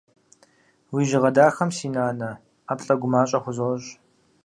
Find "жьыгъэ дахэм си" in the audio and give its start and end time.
1.09-1.87